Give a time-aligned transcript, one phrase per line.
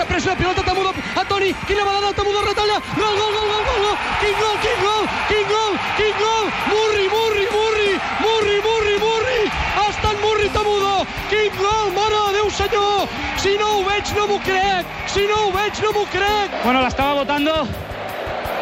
[0.00, 3.80] apareix una pilota, Tamudo a Toni, quina vegada el Tamudo retalla, gol, gol, gol, gol,
[3.84, 7.90] gol, quin gol, quin gol, quin gol, quin gol, Murri, Murri, Murri,
[8.24, 9.40] Murri, Murri, Murri,
[9.76, 10.94] ha estat Murri Tamudo,
[11.30, 15.44] quin gol, mare de Déu senyor, si no ho veig no m'ho crec, si no
[15.46, 16.62] ho veig no m'ho crec.
[16.64, 17.66] Bueno, la estaba botando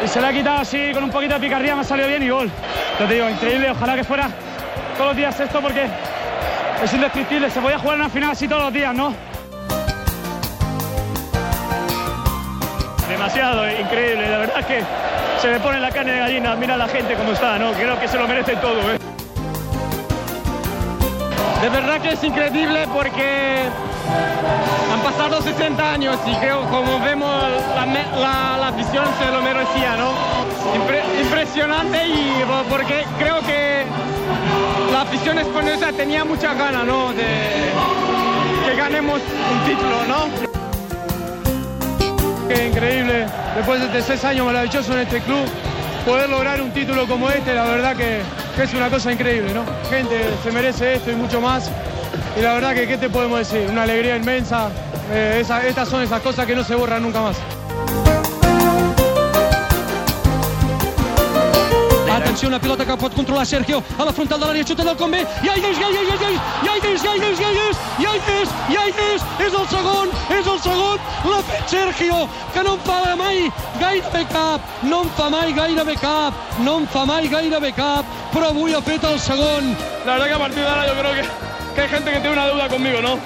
[0.04, 2.22] y se la ha quitado así con un poquito de picardía, me ha salido bien
[2.22, 2.50] y gol.
[2.98, 4.30] Ya te digo, increíble, ojalá que fuera
[4.94, 5.86] todos los días esto porque
[6.82, 9.14] es indescriptible, se podía jugar en una final así todos los días, ¿no?
[13.16, 14.82] Demasiado, increíble, la verdad que
[15.40, 17.72] se me pone la carne de gallina, mira la gente cómo está, ¿no?
[17.72, 18.98] Creo que se lo merece todo, ¿eh?
[21.62, 23.62] De verdad que es increíble porque
[24.92, 27.30] han pasado 60 años y creo como vemos
[27.74, 30.10] la, la, la se lo merecía, ¿no?
[30.76, 33.84] Impre- impresionante y porque creo que
[34.92, 37.14] la afición española tenía mucha ganas, ¿no?
[37.14, 37.24] De
[38.66, 40.45] que ganemos un título, ¿no?
[42.48, 45.44] Qué increíble, después de seis años maravillosos en este club,
[46.04, 48.20] poder lograr un título como este, la verdad que,
[48.54, 49.64] que es una cosa increíble, ¿no?
[49.90, 51.68] Gente se merece esto y mucho más.
[52.36, 53.68] Y la verdad que, ¿qué te podemos decir?
[53.68, 54.70] Una alegría inmensa.
[55.10, 57.36] Eh, estas son esas cosas que no se borran nunca más.
[62.16, 65.20] Atenció, una pilota que pot controlar Sergio a la frontal de l'àrea, xuta del Convé,
[65.44, 67.44] i ai, és, i ai, és, i ai, i ai, és, i ai, és, i
[67.44, 69.75] ai, és, i ai, és, i ai, és, és el segon, és
[70.56, 75.28] el segon, l'ha fet Sergio, que no en fa mai gairebé cap, no en fa
[75.30, 79.74] mai gairebé cap, no en fa mai gairebé cap, però avui ha fet el segon.
[80.06, 81.24] La verdad que a partir de ahora yo creo que,
[81.74, 83.16] que hay gente que tiene una deuda conmigo, ¿no?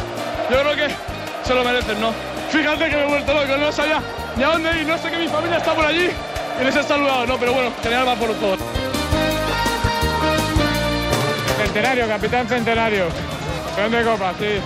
[0.50, 0.94] Yo creo que
[1.44, 2.12] se lo merecen, ¿no?
[2.50, 4.02] Fíjate que me he vuelto loco, no sabía
[4.36, 6.10] ni a dónde ir, no sé que mi familia está por allí
[6.60, 7.38] y les he saludado, ¿no?
[7.38, 8.56] Pero bueno, general va por todo.
[11.58, 13.04] Centenario, capitán centenario.
[13.76, 14.60] Campeón de copa, sí,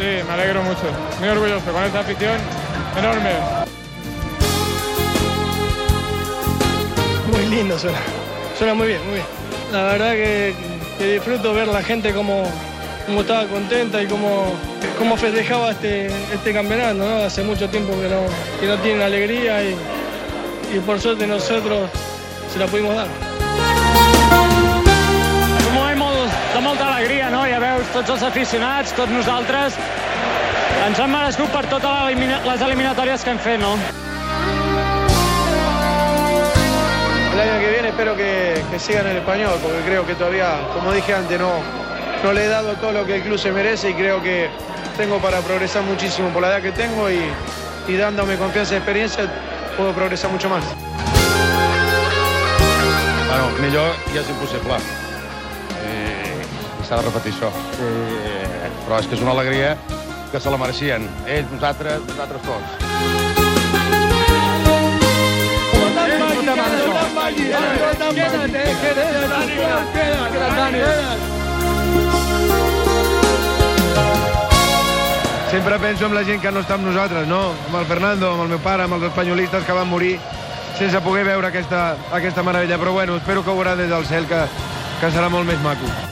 [0.00, 0.80] sí, me alegro mucho.
[1.18, 2.36] Muy orgulloso con esta afición
[2.98, 3.30] enorme.
[7.30, 7.98] Muy lindo suena.
[8.58, 9.26] Suena muy bien, muy bien.
[9.72, 10.54] La verdad que,
[10.98, 12.44] que disfruto ver la gente como,
[13.06, 14.54] como estaba contenta y cómo,
[14.98, 16.94] cómo festejaba este, este campeonato.
[16.94, 17.16] ¿no?
[17.24, 18.22] Hace mucho tiempo que no,
[18.58, 19.76] que no tienen alegría y,
[20.74, 21.90] y por suerte nosotros
[22.52, 23.29] se la pudimos dar.
[28.00, 29.74] Tots els aficionats, tots nosaltres.
[30.86, 32.14] Ens hem merescut per totes
[32.46, 33.74] les eliminatòries que hem fet, no?
[37.34, 40.60] El año que viene espero que, que siga en el español, porque creo que todavía,
[40.72, 41.52] como dije antes, no,
[42.24, 44.48] no le he dado todo lo que el club se merece y creo que
[44.96, 47.20] tengo para progresar muchísimo por la edad que tengo y,
[47.86, 49.24] y dándome confianza y experiencia
[49.76, 50.64] puedo progresar mucho más.
[53.28, 55.09] Bueno, millor ja és impossible.
[56.90, 57.48] S'ha de repetir això.
[57.78, 57.88] I,
[58.82, 59.76] però és que és una alegria
[60.32, 61.04] que se la mereixien.
[61.22, 62.66] Ells, nosaltres, nosaltres tots.
[75.54, 77.54] Sempre penso en la gent que no està amb nosaltres, no?
[77.70, 80.16] Amb el Fernando, amb el meu pare, amb els espanyolistes que van morir
[80.74, 82.82] sense poder veure aquesta, aquesta meravella.
[82.82, 84.48] Però bueno, espero que ho veurà des del cel, que,
[84.98, 86.09] que serà molt més maco.